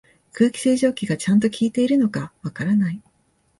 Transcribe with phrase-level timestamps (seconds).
[0.33, 2.99] 空気清浄機がちゃんと効いてるのかわからない